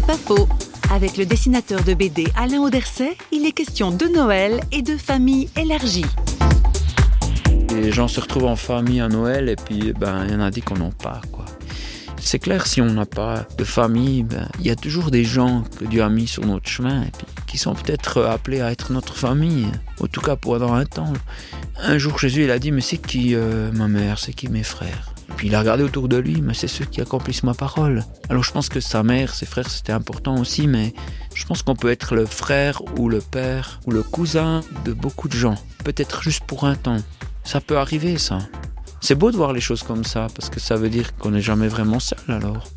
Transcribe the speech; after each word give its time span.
Pas 0.00 0.16
faux. 0.16 0.48
Avec 0.90 1.16
le 1.16 1.24
dessinateur 1.24 1.84
de 1.84 1.94
BD 1.94 2.26
Alain 2.36 2.58
Auderset, 2.58 3.16
il 3.30 3.46
est 3.46 3.52
question 3.52 3.92
de 3.92 4.06
Noël 4.06 4.60
et 4.72 4.82
de 4.82 4.96
famille 4.96 5.48
élargie. 5.56 6.04
Les 7.70 7.92
gens 7.92 8.08
se 8.08 8.18
retrouvent 8.20 8.46
en 8.46 8.56
famille 8.56 9.00
à 9.00 9.08
Noël 9.08 9.48
et 9.48 9.54
puis 9.54 9.92
ben, 9.92 10.24
il 10.26 10.32
y 10.32 10.36
en 10.36 10.40
a 10.40 10.50
dit 10.50 10.62
qu'on 10.62 10.78
n'en 10.78 10.90
pas. 10.90 11.20
Quoi. 11.30 11.44
C'est 12.18 12.40
clair, 12.40 12.66
si 12.66 12.80
on 12.80 12.86
n'a 12.86 13.06
pas 13.06 13.46
de 13.56 13.62
famille, 13.62 14.24
ben, 14.24 14.48
il 14.58 14.66
y 14.66 14.70
a 14.70 14.76
toujours 14.76 15.12
des 15.12 15.24
gens 15.24 15.62
que 15.78 15.84
Dieu 15.84 16.02
a 16.02 16.08
mis 16.08 16.26
sur 16.26 16.44
notre 16.44 16.68
chemin 16.68 17.04
et 17.04 17.10
qui 17.46 17.56
sont 17.56 17.74
peut-être 17.74 18.24
appelés 18.24 18.62
à 18.62 18.72
être 18.72 18.92
notre 18.92 19.14
famille, 19.14 19.68
en 20.00 20.08
tout 20.08 20.20
cas 20.20 20.34
pendant 20.34 20.74
un 20.74 20.86
temps. 20.86 21.12
Un 21.78 21.98
jour, 21.98 22.18
Jésus 22.18 22.44
il 22.44 22.50
a 22.50 22.58
dit, 22.58 22.72
mais 22.72 22.80
c'est 22.80 22.98
qui 22.98 23.36
euh, 23.36 23.70
ma 23.72 23.86
mère, 23.86 24.18
c'est 24.18 24.32
qui 24.32 24.48
mes 24.48 24.64
frères 24.64 25.13
puis 25.36 25.48
il 25.48 25.54
a 25.54 25.60
regardé 25.60 25.82
autour 25.82 26.08
de 26.08 26.16
lui, 26.16 26.40
mais 26.40 26.54
c'est 26.54 26.68
ceux 26.68 26.84
qui 26.84 27.00
accomplissent 27.00 27.42
ma 27.42 27.54
parole. 27.54 28.04
Alors 28.28 28.44
je 28.44 28.52
pense 28.52 28.68
que 28.68 28.80
sa 28.80 29.02
mère, 29.02 29.34
ses 29.34 29.46
frères, 29.46 29.68
c'était 29.68 29.92
important 29.92 30.38
aussi, 30.38 30.66
mais 30.66 30.94
je 31.34 31.44
pense 31.46 31.62
qu'on 31.62 31.76
peut 31.76 31.90
être 31.90 32.14
le 32.14 32.26
frère 32.26 32.82
ou 32.98 33.08
le 33.08 33.20
père 33.20 33.80
ou 33.86 33.90
le 33.90 34.02
cousin 34.02 34.60
de 34.84 34.92
beaucoup 34.92 35.28
de 35.28 35.36
gens. 35.36 35.56
Peut-être 35.84 36.22
juste 36.22 36.44
pour 36.44 36.64
un 36.64 36.76
temps. 36.76 37.02
Ça 37.44 37.60
peut 37.60 37.78
arriver, 37.78 38.18
ça. 38.18 38.38
C'est 39.00 39.14
beau 39.14 39.30
de 39.30 39.36
voir 39.36 39.52
les 39.52 39.60
choses 39.60 39.82
comme 39.82 40.04
ça, 40.04 40.28
parce 40.34 40.48
que 40.48 40.60
ça 40.60 40.76
veut 40.76 40.88
dire 40.88 41.14
qu'on 41.16 41.32
n'est 41.32 41.42
jamais 41.42 41.68
vraiment 41.68 42.00
seul 42.00 42.18
alors. 42.28 42.68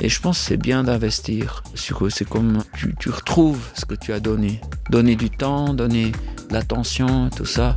Et 0.00 0.08
je 0.08 0.20
pense 0.20 0.38
que 0.38 0.44
c'est 0.46 0.56
bien 0.56 0.84
d'investir. 0.84 1.62
C'est 1.74 2.26
comme 2.26 2.62
tu, 2.74 2.94
tu 2.98 3.10
retrouves 3.10 3.60
ce 3.74 3.84
que 3.84 3.94
tu 3.94 4.12
as 4.14 4.20
donné. 4.20 4.60
Donner 4.88 5.16
du 5.16 5.28
temps, 5.28 5.74
donner 5.74 6.12
de 6.48 6.54
l'attention, 6.54 7.28
tout 7.28 7.44
ça. 7.44 7.76